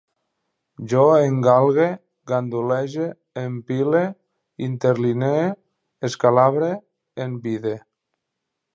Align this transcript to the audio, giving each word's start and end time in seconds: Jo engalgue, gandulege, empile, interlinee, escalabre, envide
Jo 0.93 1.01
engalgue, 1.25 1.85
gandulege, 2.31 3.05
empile, 3.43 4.01
interlinee, 4.71 5.47
escalabre, 6.11 6.75
envide 7.29 7.81